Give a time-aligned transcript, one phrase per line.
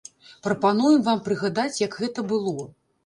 [0.47, 2.69] Прапануем вам прыгадаць, як гэта было.